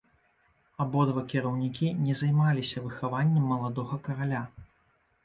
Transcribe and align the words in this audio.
Абодва 0.85 1.21
кіраўнікі 1.33 1.89
не 2.05 2.15
займаліся 2.21 2.83
выхаваннем 2.87 3.45
маладога 3.53 4.01
караля. 4.09 4.41